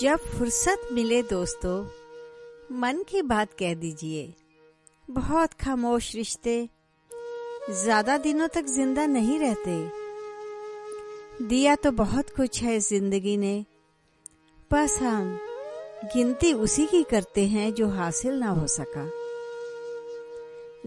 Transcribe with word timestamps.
जब 0.00 0.18
फुर्सत 0.28 0.80
मिले 0.92 1.22
दोस्तों, 1.22 1.76
मन 2.72 3.02
की 3.02 3.22
बात 3.22 3.52
कह 3.52 3.74
दीजिए। 3.74 4.34
बहुत 5.08 5.52
खामोश 5.52 6.14
रिश्ते, 6.14 6.68
ज़्यादा 7.72 8.16
दिनों 8.18 8.48
तक 8.48 8.64
ज़िंदा 8.64 9.06
नहीं 9.06 9.38
रहते। 9.38 9.72
दिया 11.46 11.74
तो 11.74 11.90
बहुत 11.92 12.30
कुछ 12.30 12.62
है 12.62 12.78
ज़िंदगी 12.80 13.36
ने, 13.36 13.64
बस 14.70 14.98
हम 15.02 15.38
गिनती 16.14 16.52
उसी 16.52 16.86
की 16.86 17.02
करते 17.02 17.46
हैं 17.46 17.72
जो 17.74 17.88
हासिल 17.88 18.34
ना 18.34 18.50
हो 18.50 18.66
सका। 18.66 19.08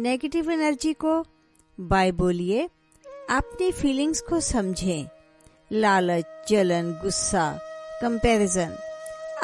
नेगेटिव 0.00 0.50
एनर्जी 0.50 0.92
को 0.92 1.22
बाय 1.78 2.12
बोलिए, 2.12 2.68
अपनी 3.30 3.70
फीलिंग्स 3.72 4.20
को 4.20 4.40
समझें। 4.40 5.08
लालच, 5.70 6.24
जलन, 6.48 6.92
गुस्सा 7.02 7.50
कंपैरिजन 8.02 8.76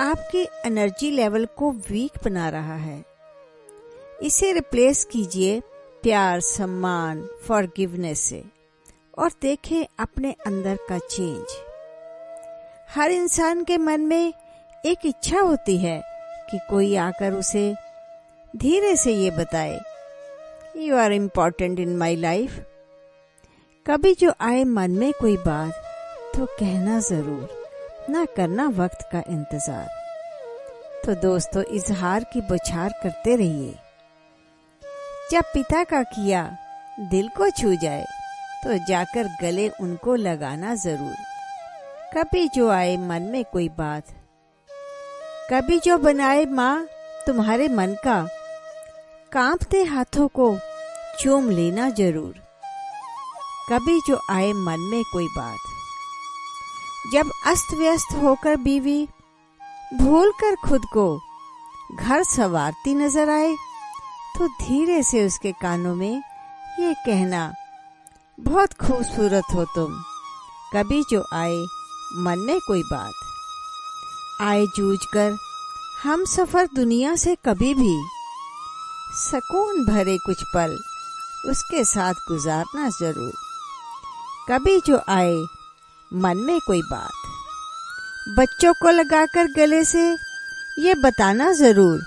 आपकी 0.00 0.42
एनर्जी 0.66 1.10
लेवल 1.10 1.44
को 1.56 1.70
वीक 1.88 2.12
बना 2.24 2.48
रहा 2.48 2.76
है। 2.76 3.04
इसे 4.22 4.52
रिप्लेस 4.52 5.04
कीजिए 5.04 5.60
प्यार, 6.02 6.40
सम्मान 6.40 7.22
फॉरगिवनेस 7.46 8.20
से 8.20 8.42
और 9.18 9.30
देखें 9.42 9.86
अपने 9.98 10.34
अंदर 10.46 10.78
का 10.88 10.98
चेंज 11.00 11.56
हर 12.94 13.10
इंसान 13.10 13.64
के 13.64 13.78
मन 13.78 14.00
में 14.00 14.32
एक 14.84 15.06
इच्छा 15.06 15.40
होती 15.40 15.76
है 15.78 16.00
कि 16.50 16.58
कोई 16.70 16.94
आकर 16.96 17.32
उसे 17.32 17.74
धीरे 18.54 18.94
से 18.96 19.12
ये 19.12 19.30
बताए 19.30 19.80
you 20.76 20.96
are 20.96 21.12
important 21.12 21.80
in 21.80 21.96
my 21.96 22.16
life 22.16 22.64
कभी 23.86 24.14
जो 24.14 24.32
आए 24.40 24.64
मन 24.64 24.90
में 24.90 25.12
कोई 25.20 25.36
बात 25.36 25.82
तो 26.36 26.46
कहना 26.46 26.98
ज़रूर। 27.00 27.63
ना 28.10 28.24
करना 28.36 28.66
वक्त 28.74 29.08
का 29.12 29.22
इंतज़ार। 29.28 29.88
तो 31.04 31.14
दोस्तों, 31.20 31.62
इजहार 31.70 32.24
की 32.24 32.40
बुछार 32.42 32.92
करते 33.02 33.36
रहिए। 33.36 33.74
जब 35.30 35.44
पिता 35.54 35.82
का 35.84 36.02
किया 36.04 36.42
दिल 37.10 37.28
को 37.28 37.48
छू 37.50 37.74
जाए 37.74 38.04
तो 38.64 38.76
जाकर 38.86 39.28
गले 39.40 39.68
उनको 39.80 40.14
लगाना 40.16 40.74
ज़रूर। 40.76 41.14
कभी 42.14 42.46
जो 42.48 42.68
आए 42.70 42.96
मन 42.98 43.22
में 43.22 43.44
कोई 43.44 43.68
बात, 43.78 44.04
कभी 45.50 45.78
जो 45.78 45.98
बनाए 45.98 46.44
माँ 46.46 46.86
तुम्हारे 47.26 47.68
मन 47.70 47.94
का, 48.04 48.22
कांपते 49.32 49.82
हाथों 49.84 50.28
को 50.28 50.56
चूम 51.20 51.50
लेना 51.50 51.88
ज़रूर। 51.92 52.34
कभी 53.70 54.00
जो 54.08 54.20
आए 54.30 54.52
मन 54.54 54.88
में 54.90 55.02
कोई 55.12 55.26
बात। 55.36 55.72
जब 57.04 57.30
अस्त 57.46 57.74
व्यस्त 57.74 58.14
होकर 58.22 58.56
बीवी 58.58 59.06
भूल 59.94 60.30
कर 60.40 60.54
खुद 60.64 60.84
को 60.92 61.06
घर 61.96 62.22
सवारती 62.24 62.94
नज़र 62.94 63.30
आए 63.30 63.54
तो 64.36 64.46
धीरे 64.60 65.02
से 65.02 65.24
उसके 65.26 65.52
कानों 65.52 65.94
में 65.94 66.22
ये 66.80 66.94
कहना, 66.96 67.52
बहुत 68.38 68.72
खूबसूरत 68.76 69.54
हो 69.54 69.64
तुम। 69.74 69.92
कभी 70.72 71.02
जो 71.10 71.22
आए, 71.34 71.58
मन 72.16 72.38
में 72.38 72.58
कोई 72.60 72.82
बात। 72.82 73.12
आए 74.42 74.64
जूझ 74.76 74.98
कर 75.06 75.36
हम 76.02 76.24
सफ़र 76.26 76.68
दुनिया 76.74 77.14
से 77.16 77.36
कभी 77.44 77.72
भी 77.74 77.94
सकून 79.20 79.84
भरे 79.86 80.16
कुछ 80.18 80.42
पल 80.54 80.76
उसके 81.44 81.84
साथ 81.84 82.14
गुजारना 82.28 82.88
ज़रूर। 82.90 83.32
कभी 84.48 84.80
जो 84.86 85.00
आए 85.10 85.36
मन 86.10 86.38
में 86.38 86.58
कोई 86.66 86.80
बात। 86.82 87.12
बच्चों 88.28 88.72
को 88.74 88.90
लगाकर 88.90 89.46
गले 89.52 89.84
से 89.84 90.04
ये 90.78 90.94
बताना 90.94 91.52
ज़रूर 91.52 92.00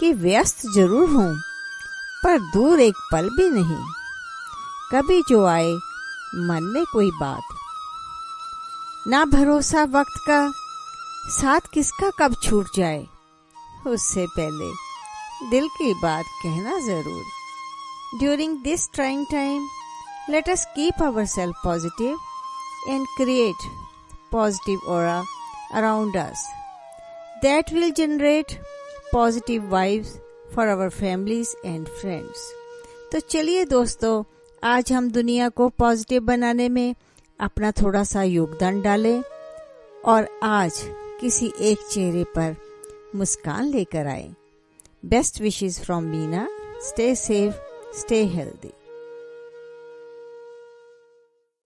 कि 0.00 0.12
व्यस्त 0.14 0.60
ज़रूर 0.74 1.08
हूँ, 1.10 1.34
पर 2.24 2.38
दूर 2.52 2.80
एक 2.80 2.96
पल 3.12 3.28
भी 3.28 3.48
नहीं। 3.50 3.82
कभी 4.92 5.20
जो 5.28 5.44
आए, 5.46 5.72
मन 6.42 6.70
में 6.74 6.84
कोई 6.92 7.10
बात। 7.20 7.56
ना 9.08 9.24
भरोसा 9.26 9.84
वक्त 9.90 10.20
का, 10.26 10.40
साथ 11.30 11.60
किसका 11.74 12.10
कब 12.18 12.34
छूट 12.42 12.76
जाए, 12.76 13.06
उससे 13.86 14.26
पहले 14.28 14.70
दिल 15.50 15.68
की 15.68 15.92
बात 16.02 16.24
कहना 16.42 16.78
ज़रूर। 16.86 17.22
During 18.18 18.56
this 18.62 18.88
trying 18.94 19.26
time 19.26 19.68
let 20.30 20.48
us 20.48 20.64
keep 20.74 21.02
our 21.02 21.26
self 21.28 21.60
positive 21.64 22.18
and 22.88 23.06
create 23.16 23.62
positive 24.30 24.80
aura 24.88 25.22
around 25.74 26.16
us 26.16 26.46
that 27.42 27.70
will 27.72 27.92
generate 27.92 28.58
positive 29.12 29.62
vibes 29.64 30.18
for 30.54 30.68
our 30.68 30.90
families 30.90 31.54
and 31.64 31.88
friends. 31.88 32.38
तो 33.12 33.20
चलिए 33.20 33.64
दोस्तों 33.64 34.22
आज 34.62 34.92
हम 34.92 35.10
दुनिया 35.10 35.48
को 35.48 35.68
पॉजिटिव 35.78 36.22
बनाने 36.22 36.68
में 36.68 36.94
अपना 37.40 37.70
थोड़ा 37.82 38.02
सा 38.04 38.22
योगदान 38.22 38.80
डालें 38.82 39.22
और 40.04 40.28
आज 40.42 40.80
किसी 41.20 41.52
एक 41.70 41.88
चेहरे 41.90 42.24
पर 42.36 42.56
मुस्कान 43.14 43.70
लेकर 43.70 44.06
आए 44.06 44.28
best 45.04 45.40
wishes 45.40 45.80
from 45.80 46.04
Meena 46.04 46.48
stay 46.88 47.14
safe 47.14 47.54
stay 48.00 48.24
healthy 48.34 48.72